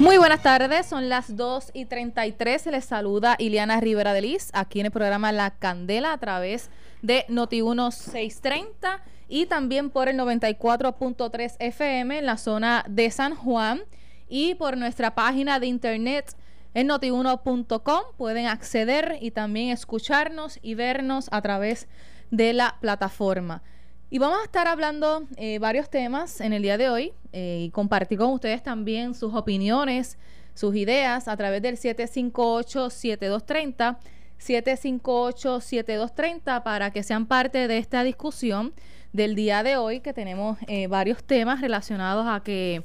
[0.00, 2.66] Muy buenas tardes, son las 2 y 33.
[2.66, 6.70] Les saluda Iliana Rivera de Liz aquí en el programa La Candela a través
[7.02, 13.82] de Noti1 630 y también por el 94.3 FM en la zona de San Juan
[14.28, 16.36] y por nuestra página de internet
[16.74, 18.02] en notiuno.com.
[18.16, 21.88] Pueden acceder y también escucharnos y vernos a través
[22.30, 23.64] de la plataforma.
[24.10, 27.70] Y vamos a estar hablando eh, varios temas en el día de hoy eh, y
[27.70, 30.16] compartir con ustedes también sus opiniones,
[30.54, 33.98] sus ideas a través del 758-7230,
[34.40, 38.72] 758-7230 para que sean parte de esta discusión
[39.12, 42.84] del día de hoy que tenemos eh, varios temas relacionados a que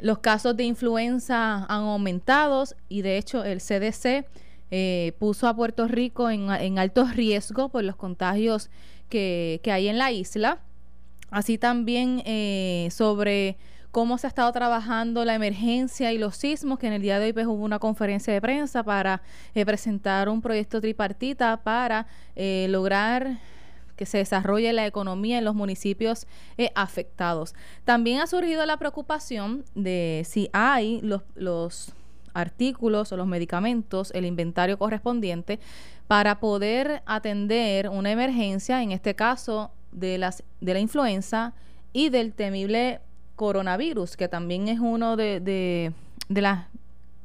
[0.00, 4.24] los casos de influenza han aumentado y de hecho el CDC
[5.18, 8.70] puso a Puerto Rico en, en alto riesgo por los contagios
[9.12, 10.58] que, hay en la isla.
[11.30, 13.56] Así también eh, sobre
[13.90, 17.26] cómo se ha estado trabajando la emergencia y los sismos, que en el día de
[17.26, 19.22] hoy pues, hubo una conferencia de prensa para
[19.54, 23.38] eh, presentar un proyecto tripartita para eh, lograr
[23.96, 26.26] que se desarrolle la economía en los municipios
[26.74, 27.54] afectados.
[27.84, 31.92] También ha surgido la preocupación de si hay los, los
[32.34, 35.60] artículos o los medicamentos, el inventario correspondiente
[36.08, 41.54] para poder atender una emergencia, en este caso de, las, de la influenza
[41.92, 43.00] y del temible
[43.36, 46.66] coronavirus, que también es uno de, de, las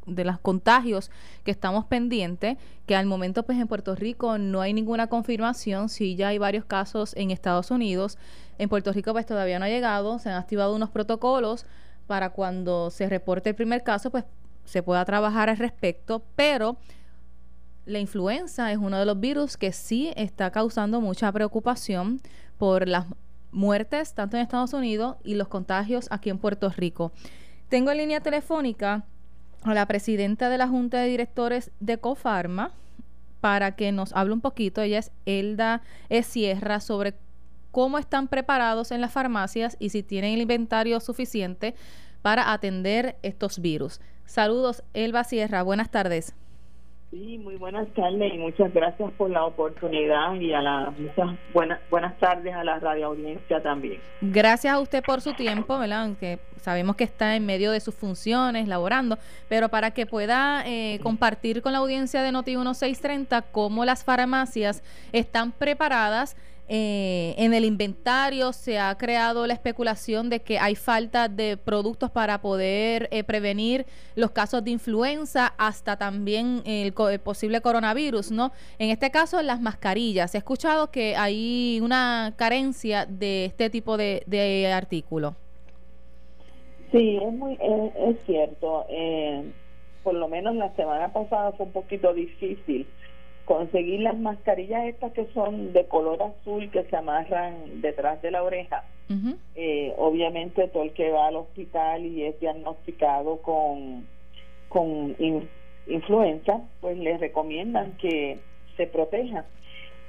[0.06, 1.12] de los contagios
[1.44, 6.16] que estamos pendientes, que al momento pues en Puerto Rico no hay ninguna confirmación, si
[6.16, 8.18] ya hay varios casos en Estados Unidos,
[8.58, 11.66] en Puerto Rico pues todavía no ha llegado, se han activado unos protocolos
[12.08, 14.24] para cuando se reporte el primer caso pues
[14.66, 16.78] se pueda trabajar al respecto, pero
[17.88, 22.20] la influenza es uno de los virus que sí está causando mucha preocupación
[22.58, 23.06] por las
[23.52, 27.12] muertes tanto en Estados Unidos y los contagios aquí en Puerto Rico.
[27.70, 29.06] Tengo en línea telefónica
[29.64, 32.72] a la presidenta de la Junta de Directores de Cofarma
[33.40, 34.82] para que nos hable un poquito.
[34.82, 35.82] Ella es Elda
[36.24, 37.16] Sierra sobre
[37.72, 41.74] cómo están preparados en las farmacias y si tienen el inventario suficiente
[42.22, 44.02] para atender estos virus.
[44.26, 45.64] Saludos, Elba Sierra.
[45.64, 46.34] Buenas tardes.
[47.10, 51.80] Sí, muy buenas tardes y muchas gracias por la oportunidad y a la muchas buenas
[51.90, 54.02] buenas tardes a la radio audiencia también.
[54.20, 56.10] Gracias a usted por su tiempo, ¿verdad?
[56.58, 59.18] Sabemos que está en medio de sus funciones, laborando,
[59.48, 64.84] pero para que pueda eh, compartir con la audiencia de Noti 1630 cómo las farmacias
[65.14, 66.36] están preparadas
[66.70, 72.12] eh, en el inventario se ha creado la especulación de que hay falta de productos
[72.12, 73.86] para poder eh, prevenir
[74.16, 78.52] los casos de influenza, hasta también el, posible coronavirus, ¿no?
[78.80, 80.36] En este caso, las mascarillas.
[80.36, 85.36] He escuchado que hay una carencia de este tipo de, de artículo.
[86.92, 88.86] Sí, es muy es, cierto.
[88.90, 89.52] Eh,
[90.04, 92.88] por lo menos la semana pasada fue un poquito difícil
[93.48, 98.44] conseguir las mascarillas estas que son de color azul que se amarran detrás de la
[98.44, 98.84] oreja.
[99.56, 104.06] eh, obviamente todo el que va al hospital y es diagnosticado con,
[104.68, 105.16] con
[105.88, 108.40] influenza, pues les recomiendan que
[108.76, 109.46] se proteja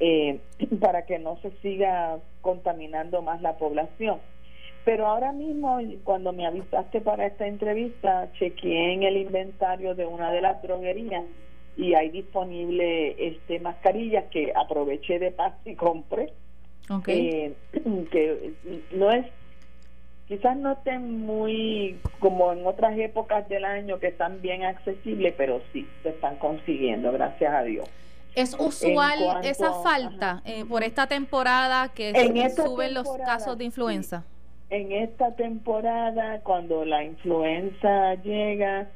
[0.01, 0.41] eh,
[0.81, 4.19] para que no se siga contaminando más la población.
[4.85, 10.33] Pero ahora mismo, cuando me avisaste para esta entrevista, chequeé en el inventario de una
[10.33, 11.25] de las droguerías
[11.79, 16.33] y hay disponible este mascarillas que aproveché de paz y compré.
[17.07, 17.55] Eh,
[18.11, 18.53] que
[18.93, 19.27] no es
[20.27, 25.61] quizás no estén muy como en otras épocas del año que están bien accesibles pero
[25.73, 27.89] sí se están consiguiendo gracias a Dios.
[28.35, 32.13] Es usual esa falta eh, por esta temporada que
[32.55, 34.25] suben los casos de influenza
[34.71, 38.89] en esta temporada cuando la influenza llega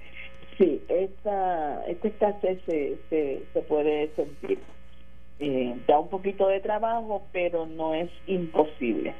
[0.58, 2.98] Sí, esta, esta escasez se,
[3.52, 4.58] se, puede sentir.
[5.40, 9.14] Eh, da un poquito de trabajo, pero no es imposible.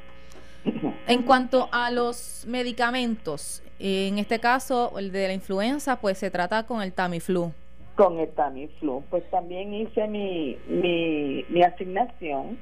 [1.07, 6.65] En cuanto a los medicamentos, en este caso el de la influenza, pues se trata
[6.65, 7.51] con el Tamiflu.
[7.95, 12.57] Con el Tamiflu, pues también hice mi, mi, mi asignación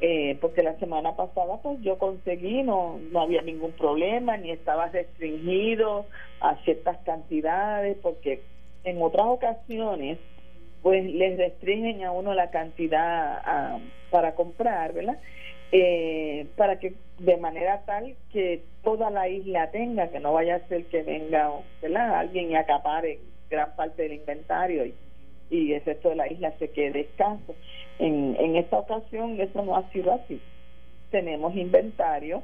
[0.00, 4.86] eh, porque la semana pasada pues yo conseguí, no, no había ningún problema, ni estaba
[4.88, 6.06] restringido
[6.40, 8.42] a ciertas cantidades, porque
[8.84, 10.18] en otras ocasiones
[10.82, 13.78] pues les restringen a uno la cantidad ah,
[14.10, 15.18] para comprar, ¿verdad?
[15.72, 20.68] Eh, para que de manera tal que toda la isla tenga, que no vaya a
[20.68, 21.50] ser que venga
[21.82, 22.14] ¿verdad?
[22.14, 23.18] alguien y acapare
[23.50, 24.94] gran parte del inventario y
[25.50, 27.54] y el resto de la isla se quede escaso.
[27.98, 30.40] En, en esta ocasión eso no ha sido así.
[31.10, 32.42] Tenemos inventario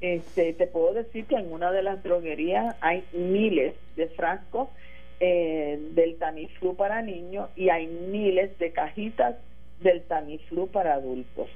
[0.00, 4.68] Este, te puedo decir que en una de las droguerías hay miles de frascos
[5.20, 9.36] eh, del Tamiflu para niños y hay miles de cajitas
[9.80, 11.48] del Tamiflu para adultos.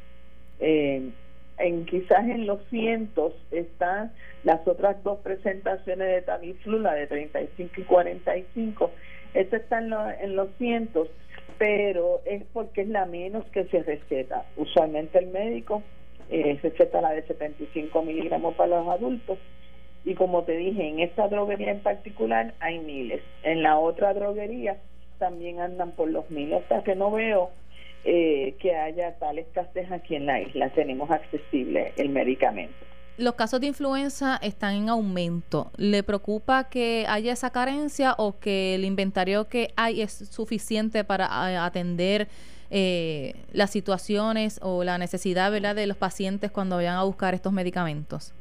[0.60, 1.10] Eh,
[1.58, 4.12] en quizás en los cientos están
[4.44, 8.90] las otras dos presentaciones de Tamiflu, la de 35 y 45.
[9.34, 9.92] Esta está en,
[10.22, 11.08] en los cientos,
[11.60, 14.46] pero es porque es la menos que se receta.
[14.56, 15.82] Usualmente el médico
[16.30, 19.36] eh, receta la de 75 miligramos para los adultos
[20.06, 23.20] y como te dije, en esta droguería en particular hay miles.
[23.42, 24.78] En la otra droguería
[25.18, 27.50] también andan por los miles, hasta que no veo
[28.06, 30.70] eh, que haya tal escasez aquí en la isla.
[30.70, 32.86] Tenemos accesible el medicamento.
[33.20, 35.70] Los casos de influenza están en aumento.
[35.76, 41.66] ¿Le preocupa que haya esa carencia o que el inventario que hay es suficiente para
[41.66, 42.28] atender
[42.70, 45.74] eh, las situaciones o la necesidad ¿verdad?
[45.74, 48.32] de los pacientes cuando vayan a buscar estos medicamentos?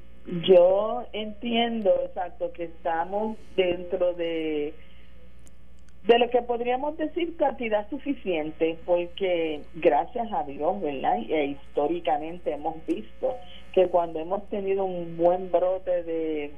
[0.47, 4.73] Yo entiendo, exacto, que estamos dentro de
[6.07, 11.17] de lo que podríamos decir cantidad suficiente, porque gracias a Dios, ¿verdad?
[11.17, 13.35] E históricamente hemos visto
[13.79, 16.51] que cuando hemos tenido un buen brote de,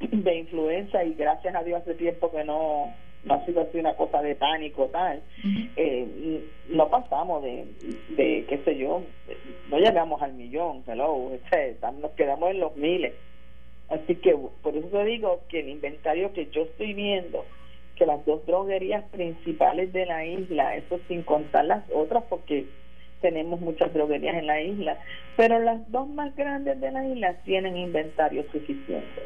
[0.00, 2.92] de influenza y gracias a Dios hace tiempo que no,
[3.24, 5.22] no ha sido así una cosa de pánico tal,
[5.76, 7.64] eh, no pasamos de,
[8.16, 9.02] de, qué sé yo,
[9.70, 13.14] no llegamos al millón, hello, este, nos quedamos en los miles.
[13.88, 17.44] Así que por eso te digo que el inventario que yo estoy viendo
[17.94, 22.66] que las dos droguerías principales de la isla, eso sin contar las otras porque
[23.20, 24.98] tenemos muchas droguerías en la isla,
[25.36, 29.22] pero las dos más grandes de la isla tienen inventario suficiente.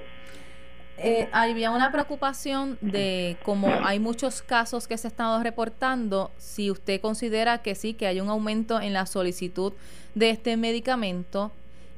[1.00, 7.00] Eh, había una preocupación de como hay muchos casos que se estado reportando, si usted
[7.00, 9.73] considera que sí, que hay un aumento en la solicitud
[10.17, 11.52] de este medicamento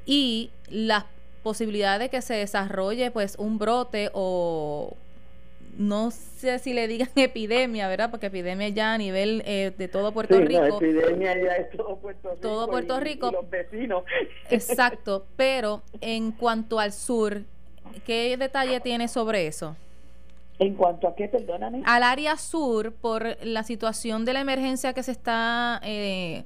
[0.05, 1.07] y la
[1.43, 4.95] posibilidad de que se desarrolle pues un brote o
[5.77, 8.11] no sé si le digan epidemia, ¿verdad?
[8.11, 10.79] Porque epidemia ya a nivel eh, de todo Puerto Rico.
[10.79, 12.41] epidemia ya es todo Puerto Rico.
[12.41, 13.31] Todo Puerto Rico.
[13.31, 14.05] los vecinos.
[14.51, 17.43] Exacto, pero en cuanto al sur,
[18.05, 19.77] ¿qué detalle tiene sobre eso?
[20.59, 21.83] ¿En cuanto a qué, perdóname?
[21.87, 26.45] Al área sur, por la situación de la emergencia que se está eh,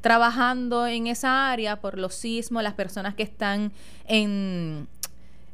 [0.00, 3.72] trabajando en esa área, por los sismos, las personas que están
[4.06, 4.86] en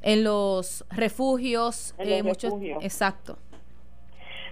[0.02, 3.38] en los refugios, eh, muchos, exacto.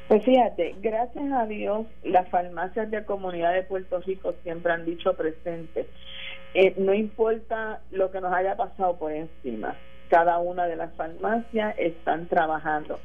[0.08, 5.14] Pues fíjate, gracias a Dios, las farmacias de comunidad de Puerto Rico siempre han dicho
[5.14, 5.86] presente.
[6.54, 9.76] Eh, no importa lo que nos haya pasado por encima,
[10.08, 12.98] cada una de las farmacias están trabajando.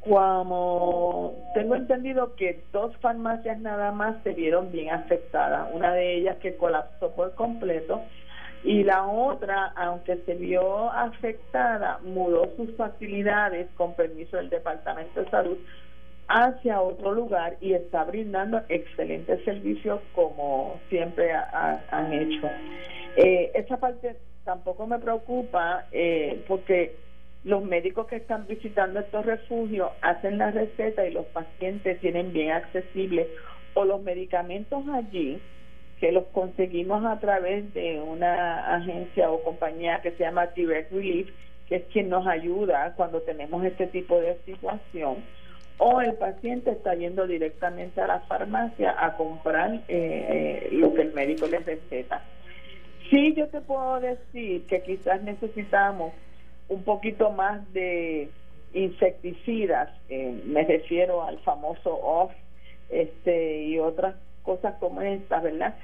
[0.00, 6.36] Como tengo entendido que dos farmacias nada más se vieron bien afectadas, una de ellas
[6.38, 8.00] que colapsó por completo
[8.64, 15.30] y la otra, aunque se vio afectada, mudó sus facilidades con permiso del Departamento de
[15.30, 15.58] Salud
[16.28, 22.48] hacia otro lugar y está brindando excelentes servicios como siempre han hecho.
[23.16, 26.96] Eh, esa parte tampoco me preocupa eh, porque
[27.44, 32.52] los médicos que están visitando estos refugios hacen la receta y los pacientes tienen bien
[32.52, 33.26] accesibles
[33.74, 35.38] o los medicamentos allí
[36.00, 41.30] que los conseguimos a través de una agencia o compañía que se llama Direct Relief,
[41.68, 45.16] que es quien nos ayuda cuando tenemos este tipo de situación.
[45.78, 51.02] O el paciente está yendo directamente a la farmacia a comprar eh, eh, lo que
[51.02, 52.22] el médico les receta.
[53.10, 56.12] Sí, yo te puedo decir que quizás necesitamos
[56.68, 58.30] un poquito más de
[58.72, 62.34] insecticidas, eh, me refiero al famoso OFF
[62.90, 65.74] este, y otras cosas como estas, ¿verdad?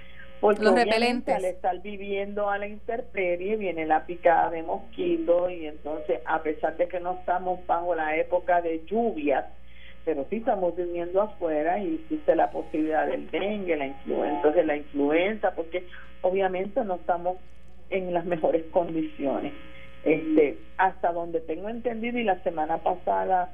[0.41, 1.35] Porque Los repelentes.
[1.35, 6.77] al estar viviendo a la intemperie viene la picada de mosquitos y entonces a pesar
[6.79, 9.45] de que no estamos bajo la época de lluvias,
[10.05, 14.77] pero sí estamos viviendo afuera y existe la posibilidad del dengue, la influenza, de la
[14.77, 15.85] influenza, porque
[16.23, 17.37] obviamente no estamos
[17.91, 19.53] en las mejores condiciones.
[20.05, 23.53] Este, hasta donde tengo entendido y la semana pasada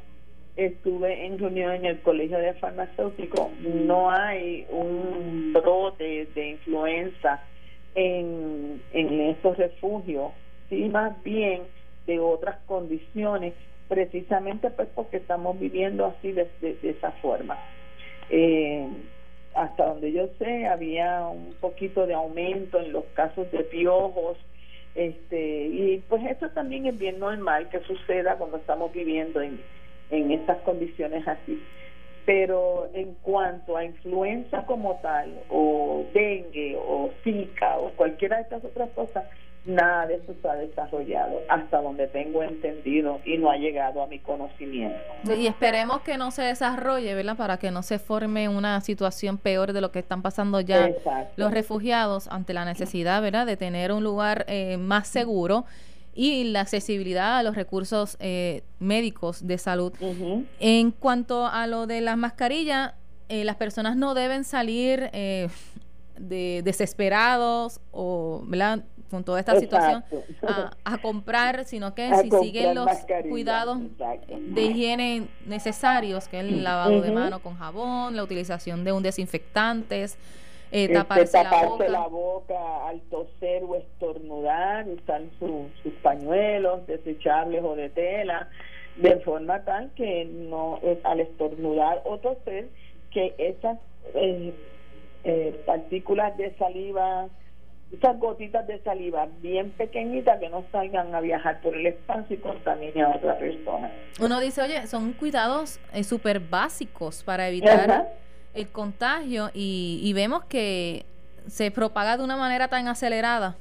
[0.57, 7.43] estuve en reunión en el Colegio de Farmacéuticos, no hay un brote de influenza
[7.95, 10.33] en, en estos refugios,
[10.69, 11.63] sí más bien
[12.07, 13.55] de otras condiciones,
[13.89, 16.49] precisamente pues porque estamos viviendo así de,
[16.83, 17.59] esa forma.
[18.31, 18.89] Eh,
[19.55, 24.39] hasta donde yo sé, había un poquito de aumento en los casos de piojos,
[24.95, 29.61] este, y pues eso también es bien normal que suceda cuando estamos viviendo en,
[30.11, 31.63] en estas condiciones así.
[32.25, 38.65] Pero en cuanto a influenza como tal, o dengue, o zika, o cualquiera de estas
[38.65, 39.25] otras cosas,
[39.67, 44.07] nada de eso se ha desarrollado hasta donde tengo entendido y no ha llegado a
[44.07, 44.99] mi conocimiento.
[45.37, 47.37] Y esperemos que no se desarrolle, ¿verdad?
[47.37, 50.91] Para que no se forme una situación peor de lo que están pasando ya
[51.37, 53.47] los refugiados ante la necesidad, ¿verdad?
[53.47, 55.65] De tener un lugar eh, más seguro
[56.17, 59.93] y la accesibilidad a los recursos eh, médicos de salud.
[60.59, 62.95] En cuanto a lo de las mascarillas,
[63.29, 68.83] eh, las personas no deben salir de desesperados o, ¿verdad?
[69.11, 70.05] con toda esta situación
[70.85, 72.89] a, comprar, sino que si siguen los
[73.29, 73.79] cuidados
[74.31, 79.03] de higiene necesarios, que es el lavado de mano con jabón, la utilización de un
[79.03, 80.07] desinfectante,
[80.77, 82.87] eh, este, taparse, la, boca.
[82.87, 88.49] al toser o estornudar, usar sus pañuelos desechables o de tela,
[88.97, 92.69] de forma tal que no al estornudar o toser,
[93.11, 93.79] que esas
[94.15, 94.53] eh,
[95.25, 97.29] eh, partículas de saliva
[97.93, 102.39] esas gotitas de saliva bien pequeñitas que no salgan a viajar por el espacio y
[102.41, 103.93] contaminen a otra persona.
[104.21, 108.13] Uno dice, oye, son cuidados eh, súper básicos para evitar
[108.57, 111.05] el contagio y, vemos que
[111.47, 113.57] se propaga de una manera tan acelerada.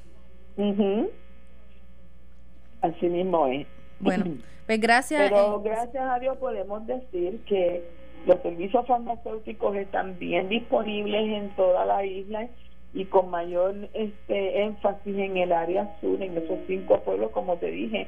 [2.82, 3.68] Así mismo es.
[4.00, 4.26] Bueno,
[4.66, 5.30] pues gracias.
[5.30, 7.84] Pero eh, gracias a Dios podemos decir que
[8.26, 12.48] los servicios farmacéuticos están bien disponibles en toda la isla
[12.94, 17.70] y con mayor este énfasis en el área sur, en esos cinco pueblos, como te
[17.70, 18.08] dije,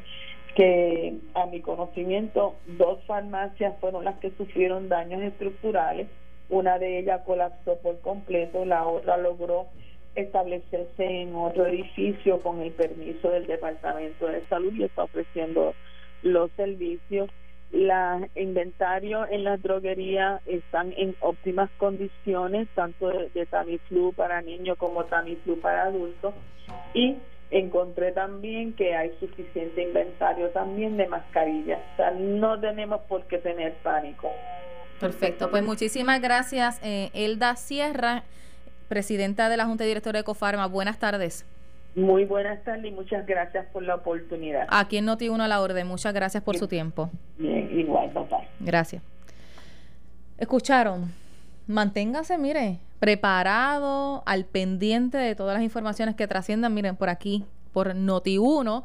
[0.56, 6.08] que a mi conocimiento dos farmacias fueron las que sufrieron daños estructurales,
[6.50, 9.68] una de ellas colapsó por completo, la otra logró
[10.16, 15.74] establecerse en otro edificio con el permiso del Departamento de Salud y está ofreciendo
[16.24, 17.30] los servicios
[17.72, 25.04] los inventarios en las droguerías están en óptimas condiciones, tanto de, Tamiflu para niños como
[25.06, 26.34] Tamiflu para adultos.
[26.94, 27.18] Y
[27.52, 31.80] encontré también que hay suficiente inventario también de mascarillas.
[31.94, 34.32] O sea, no tenemos por qué tener pánico.
[35.00, 38.24] Perfecto, pues muchísimas gracias, eh, Elda Sierra,
[38.88, 40.66] presidenta de la Junta Directora de Ecofarma.
[40.68, 41.46] Buenas tardes.
[41.96, 44.68] Muy buenas tardes y muchas gracias por la oportunidad.
[44.70, 45.88] Aquí en Noti uno a la orden.
[45.88, 47.10] Muchas gracias por su tiempo.
[47.38, 48.42] Bien, igual, papá.
[48.60, 49.02] Gracias.
[50.38, 51.12] Escucharon.
[51.66, 57.96] Manténgase, mire, preparado, al pendiente de todas las informaciones que trasciendan, miren, por aquí, por
[57.96, 58.84] Noti 1,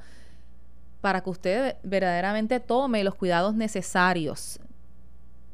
[1.01, 4.59] para que usted verdaderamente tome los cuidados necesarios,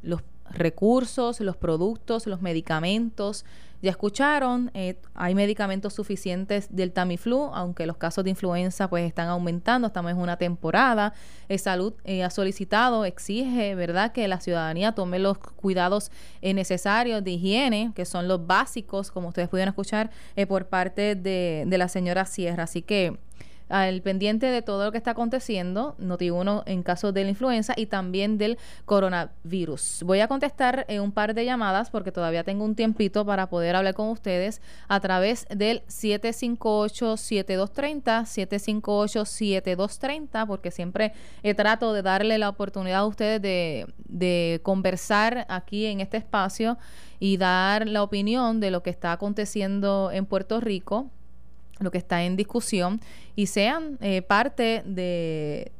[0.03, 3.45] los recursos, los productos, los medicamentos,
[3.81, 9.28] ya escucharon, eh, hay medicamentos suficientes del Tamiflu, aunque los casos de influenza pues están
[9.28, 11.12] aumentando, estamos en una temporada.
[11.49, 16.11] Eh, salud eh, ha solicitado, exige, ¿verdad?, que la ciudadanía tome los cuidados
[16.43, 20.11] necesarios de higiene, que son los básicos, como ustedes pudieron escuchar
[20.49, 22.64] por parte de, de la señora Sierra.
[22.64, 23.19] Así que
[23.69, 27.73] al pendiente de todo lo que está aconteciendo, noti uno en caso de la influenza
[27.77, 30.03] y también del coronavirus.
[30.05, 33.95] Voy a contestar un par de llamadas porque todavía tengo un tiempito para poder hablar
[33.95, 41.13] con ustedes a través del 758-7230, 758-7230, porque siempre
[41.57, 46.79] trato de darle la oportunidad a ustedes de, de conversar aquí en este espacio
[47.21, 51.11] y dar la opinión de lo que está aconteciendo en Puerto Rico
[51.79, 53.01] lo que está en discusión
[53.37, 55.73] y sean eh, parte de,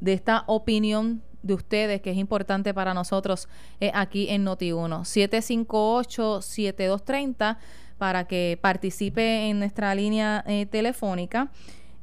[0.00, 3.48] de, esta opinión de ustedes que es importante para nosotros
[3.80, 5.02] eh, aquí en Noti1.
[5.02, 7.56] 758-7230
[7.98, 11.50] para que participe en nuestra línea eh, telefónica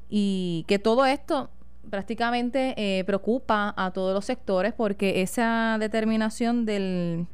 [0.09, 1.49] y que todo esto
[1.89, 7.27] prácticamente preocupa a todos los sectores porque esa determinación del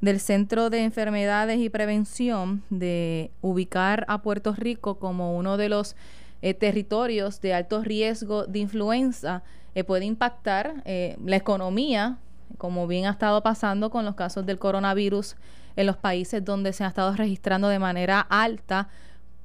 [0.00, 5.96] del Centro de Enfermedades y Prevención de ubicar a Puerto Rico como uno de los
[6.40, 9.42] eh, territorios de alto riesgo de influenza
[9.74, 12.18] eh, puede impactar eh, la economía,
[12.58, 15.36] como bien ha estado pasando con los casos del coronavirus
[15.74, 18.88] en los países donde se ha estado registrando de manera alta,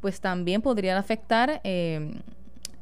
[0.02, 2.24] pues también podrían afectar en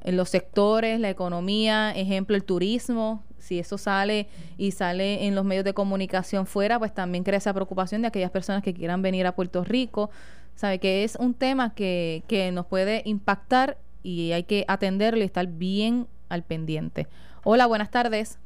[0.03, 5.65] los sectores, la economía, ejemplo, el turismo, si eso sale y sale en los medios
[5.65, 9.33] de comunicación fuera, pues también crea esa preocupación de aquellas personas que quieran venir a
[9.33, 10.09] Puerto Rico.
[10.55, 15.25] Sabe que es un tema que, que nos puede impactar y hay que atenderlo y
[15.25, 17.07] estar bien al pendiente.
[17.43, 18.39] Hola, buenas tardes.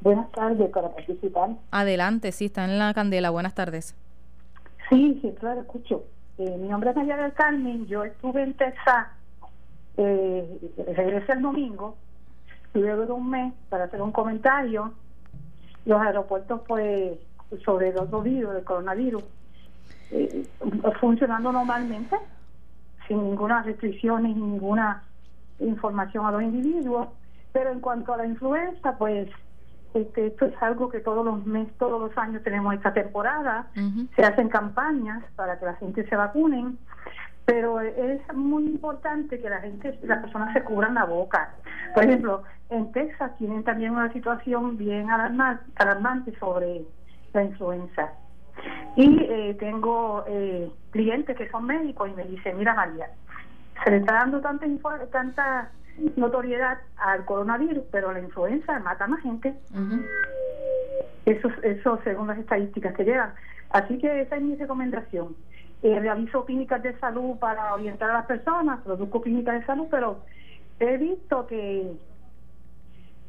[0.00, 1.50] Buenas tardes, para participar.
[1.70, 3.30] Adelante, sí, está en la candela.
[3.30, 3.94] Buenas tardes.
[4.88, 6.04] Sí, sí, claro, escucho.
[6.38, 9.08] Eh, mi nombre es María del Carmen, yo estuve en Texas,
[9.98, 10.58] eh,
[10.96, 11.96] regresé el domingo
[12.74, 14.92] luego de un mes para hacer un comentario.
[15.84, 17.18] Los aeropuertos, pues,
[17.64, 19.24] sobre el otro virus, el coronavirus,
[20.12, 20.46] eh,
[21.00, 22.16] funcionando normalmente,
[23.08, 25.02] sin ninguna restricción y ninguna
[25.58, 27.08] información a los individuos.
[27.52, 29.28] Pero en cuanto a la influenza, pues
[29.94, 33.66] este, esto es algo que todos los meses, todos los años tenemos esta temporada.
[34.14, 36.78] Se hacen campañas para que la gente se vacunen,
[37.44, 41.54] pero es muy importante que la gente, las personas se cubran la boca.
[41.94, 46.82] Por ejemplo, en Texas tienen también una situación bien alarmante, sobre
[47.32, 48.12] la influenza.
[48.96, 53.10] Y eh, tengo eh, clientes que son médicos y me dicen, mira María,
[53.84, 54.66] se le está dando tanta,
[55.10, 55.70] tanta
[56.16, 59.54] notoriedad al coronavirus, pero la influenza mata más gente.
[61.24, 63.32] Eso, eso según las estadísticas que llegan.
[63.70, 65.36] Así que esa es mi recomendación.
[65.82, 70.20] Eh, realizo clínicas de salud para orientar a las personas, produzco clínicas de salud, pero
[70.78, 71.92] he visto que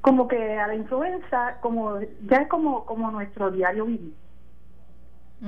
[0.02, 4.14] como que a la influenza como ya es como como nuestro diario vivir.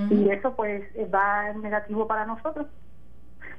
[0.09, 0.83] Y eso pues
[1.13, 2.65] va en negativo para nosotros.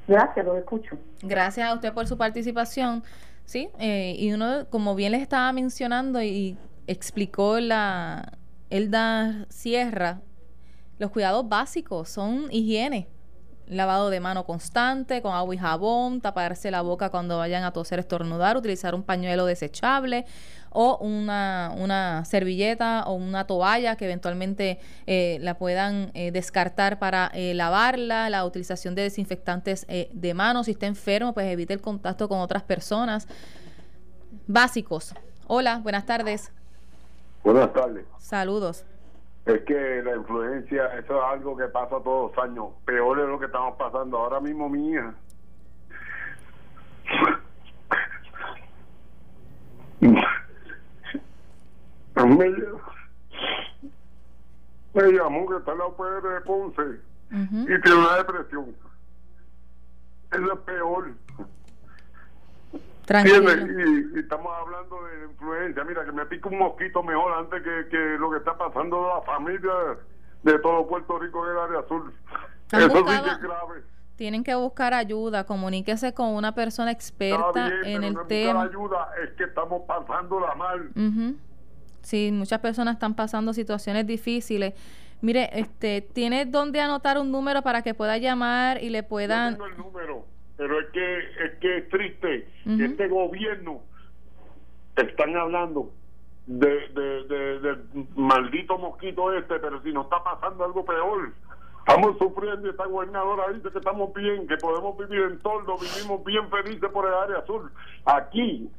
[0.09, 0.99] Gracias lo escucho.
[1.23, 3.05] Gracias a usted por su participación
[3.45, 8.39] Sí, eh, y uno, como bien les estaba mencionando y explicó la
[8.71, 10.21] Elda Sierra,
[10.99, 13.09] los cuidados básicos son higiene,
[13.67, 17.99] lavado de mano constante con agua y jabón, taparse la boca cuando vayan a toser,
[17.99, 20.27] estornudar, utilizar un pañuelo desechable
[20.71, 27.31] o una, una servilleta o una toalla que eventualmente eh, la puedan eh, descartar para
[27.33, 32.29] eh, lavarla, la utilización de desinfectantes de manos, si está enfermo, pues evite el contacto
[32.29, 33.29] con otras personas.
[34.47, 35.15] Básicos.
[35.47, 36.51] Hola, buenas tardes.
[37.45, 38.05] Buenas tardes.
[38.19, 38.85] Saludos.
[39.47, 42.69] Es que la influencia, eso es algo que pasa todos los años.
[42.87, 45.15] Peor es lo que estamos pasando ahora mismo, mi hija.
[52.15, 52.49] Me,
[54.95, 58.75] me llamó que está en la UPR de Ponce y tiene una depresión.
[60.31, 61.13] Eso es peor.
[63.07, 65.85] Y, estamos hablando de influencia.
[65.85, 69.19] Mira, que me pique un mosquito mejor antes que, que lo que está pasando a
[69.19, 69.73] la familia
[70.43, 72.13] de todo Puerto Rico en el área azul.
[72.73, 73.83] Eso sí que es grave.
[74.17, 78.63] Tienen que buscar ayuda, comuníquese con una persona experta en el tema.
[78.63, 80.91] ayuda es que estamos pasando la mal.
[82.03, 84.75] Sí, muchas personas están pasando situaciones difíciles.
[85.21, 89.59] Mire, este, ¿tiene dónde anotar un número para que pueda llamar y le puedan...
[90.95, 93.81] es que es que es triste que este gobierno
[94.97, 95.91] están hablando
[96.47, 97.25] de, de,
[97.61, 97.79] de,
[98.17, 101.33] maldito mosquito este pero si nos está pasando algo peor.
[101.87, 106.25] Estamos sufriendo y esta gobernadora dice que estamos bien que podemos vivir en torno vivimos
[106.25, 107.71] bien felices por el área azul
[108.07, 108.71] aquí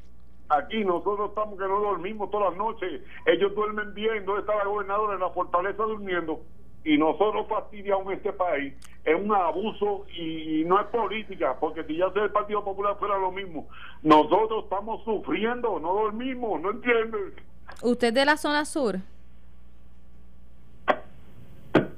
[0.49, 3.01] aquí nosotros estamos que no dormimos todas las noches.
[3.27, 6.41] Ellos duermen bien ¿dónde está la gobernadora en la fortaleza durmiendo?
[6.85, 12.11] Y nosotros fastidiamos este país es un abuso y, no es política, porque si ya
[12.11, 13.67] sea el Partido Popular fuera lo mismo,
[14.03, 17.33] nosotros estamos sufriendo, no dormimos, ¿no entiendes?
[17.81, 18.97] ¿Usted de la zona sur?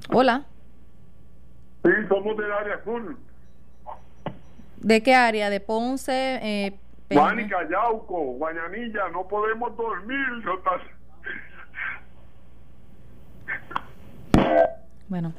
[0.10, 0.46] Hola.
[1.84, 3.16] Sí, somos del área sur.
[4.78, 5.50] ¿De qué área?
[5.50, 6.40] ¿De Ponce?
[6.42, 10.28] Eh, Guánica, Yauco, Guayanilla, no podemos dormir.
[15.08, 15.34] Bueno,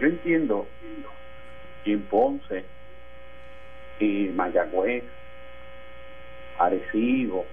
[0.00, 0.66] yo entiendo
[1.84, 2.64] que en Ponce
[4.00, 5.04] y Mayagüez,
[6.58, 7.44] Arecibo,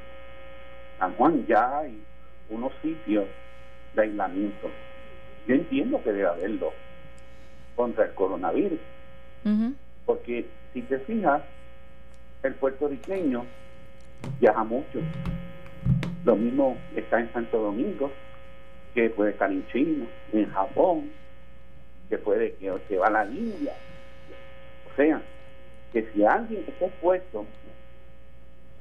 [1.00, 2.02] San Juan ya hay
[2.50, 3.26] unos sitios
[3.94, 4.70] de aislamiento.
[5.48, 6.74] Yo entiendo que debe haberlo
[7.76, 8.80] contra el coronavirus,
[10.06, 11.42] porque si te fijas,
[12.44, 13.46] el puertorriqueño
[14.40, 15.00] viaja mucho.
[16.26, 18.12] Lo mismo está en Santo Domingo,
[18.94, 20.73] que puede estar en China, en Japón,
[22.98, 23.74] va a la India.
[24.92, 25.22] O sea,
[25.92, 27.46] que si alguien está expuesto,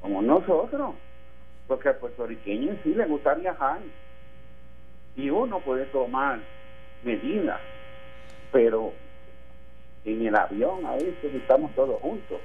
[0.00, 0.94] como nosotros,
[1.68, 3.80] porque al puertorriqueño sí le gusta viajar,
[5.16, 6.40] y uno puede tomar
[7.02, 7.60] medidas,
[8.50, 8.92] pero
[10.04, 12.40] en el avión a veces estamos todos juntos.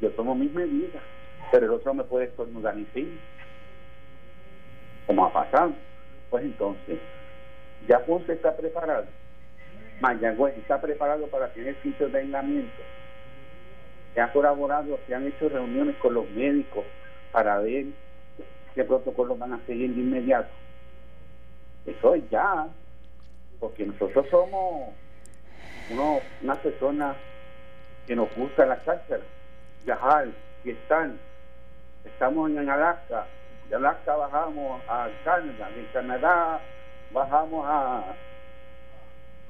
[0.00, 1.02] Yo tomo mis medidas,
[1.50, 3.20] pero el otro me puede estornudar encima,
[5.06, 5.72] como ha pasado.
[6.30, 6.98] Pues entonces,
[7.88, 9.06] ya Ponce está preparado,
[10.00, 12.82] Mayagüez está preparado para tener sitios de aislamiento.
[14.14, 16.84] Se ha colaborado, se han hecho reuniones con los médicos
[17.32, 17.86] para ver
[18.74, 20.50] qué protocolos van a seguir de inmediato.
[21.86, 22.66] Eso es ya,
[23.58, 24.88] porque nosotros somos
[25.90, 27.14] uno, una persona
[28.06, 29.20] que nos gusta la cárcel,
[29.84, 30.28] viajar
[30.64, 31.10] y estar.
[32.04, 33.26] Estamos en Alaska,
[33.68, 36.60] de Alaska bajamos a Canadá, de Canadá
[37.12, 38.14] bajamos a,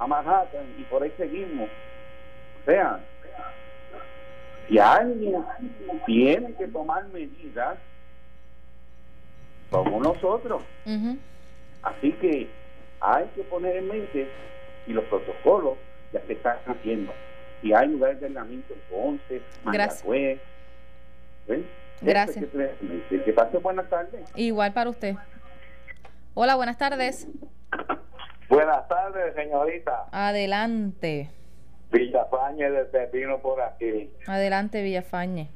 [0.00, 1.68] a Manhattan y por ahí seguimos.
[2.60, 3.00] O sea,
[4.66, 5.44] si alguien
[6.06, 7.78] tiene que tomar medidas,
[9.70, 10.62] somos nosotros.
[11.82, 12.48] Así que
[13.00, 14.28] hay que poner en mente
[14.86, 15.76] y los protocolos
[16.12, 17.12] ya se están haciendo.
[17.62, 20.04] Y hay lugares de aislamiento en Ponce, Gracias.
[20.06, 20.40] Mayagüez.
[22.00, 22.46] Gracias.
[23.10, 24.30] Que pase buenas tardes.
[24.34, 25.14] Igual para usted.
[26.32, 27.28] Hola, buenas tardes.
[28.50, 30.06] Buenas tardes, señorita.
[30.10, 31.30] Adelante.
[31.92, 34.10] Villafañe de Pepino por aquí.
[34.26, 35.48] Adelante, Villafañe.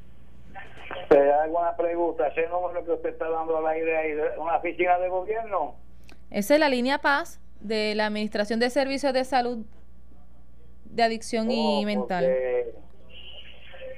[1.08, 2.28] ¿Te hago una pregunta?
[2.28, 5.74] ¿Ese número que usted está dando al aire ahí, una oficina de gobierno?
[6.30, 9.66] Esa es la línea Paz de la Administración de Servicios de Salud
[10.84, 12.24] de Adicción y Oh, Mental.
[12.24, 12.74] porque-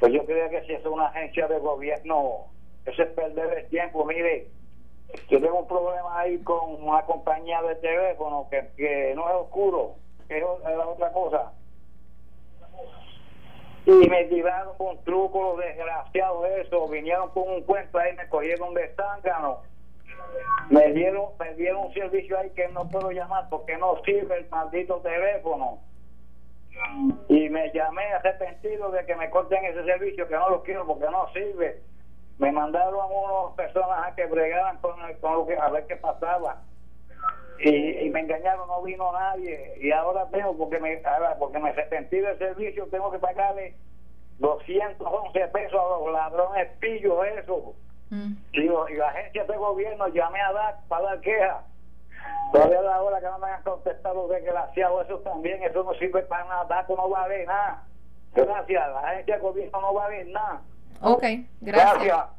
[0.00, 2.46] Pues yo creía que si es una agencia de gobierno,
[2.86, 4.04] eso es perder el tiempo.
[4.06, 4.48] Mire,
[5.28, 9.94] yo tengo un problema ahí con una compañía de teléfono que, que no es oscuro,
[10.28, 11.52] que es otra cosa.
[13.86, 18.74] Y me tiraron un truco, los desgraciados eso, vinieron con un cuento ahí, me cogieron
[18.74, 19.62] de zángano.
[20.70, 24.48] Me dieron, me dieron un servicio ahí que no puedo llamar porque no sirve el
[24.48, 25.78] maldito teléfono
[27.28, 31.06] y me llamé arrepentido de que me corten ese servicio que no lo quiero porque
[31.06, 31.80] no sirve
[32.38, 35.96] me mandaron a unas personas a que bregaran con, con lo que a ver qué
[35.96, 36.62] pasaba
[37.58, 41.70] y, y me engañaron no vino nadie y ahora tengo porque me ahora porque me
[41.70, 43.74] arrepentí del servicio tengo que pagarle
[44.38, 47.74] 211 pesos a los ladrones pillos eso
[48.10, 48.34] Mm.
[48.52, 51.64] y, la agencia de gobierno llamé a dar para dar queja
[52.52, 56.22] Todavía a la hora que no me han contestado desgraciado, eso también, eso no sirve
[56.22, 57.82] para nada, dato no vale nada.
[58.34, 60.62] Gracias, la agencia de gobierno no vale nada.
[61.00, 61.22] Ok,
[61.60, 61.94] gracias.
[62.04, 62.36] Gracias.